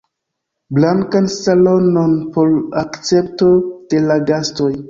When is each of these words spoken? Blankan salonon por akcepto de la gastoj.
Blankan 0.77 1.27
salonon 1.33 2.17
por 2.39 2.49
akcepto 2.85 3.51
de 3.93 4.05
la 4.11 4.19
gastoj. 4.33 4.73